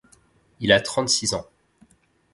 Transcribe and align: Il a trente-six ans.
Il 0.61 0.71
a 0.71 0.81
trente-six 0.81 1.35
ans. 1.35 1.45